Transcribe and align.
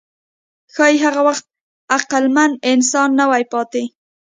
ښایي 0.73 0.97
هغه 1.05 1.21
وخت 1.27 1.45
عقلمن 1.95 2.51
انسان 2.71 3.09
نه 3.19 3.25
وي 3.31 3.43
پاتې. 3.53 3.83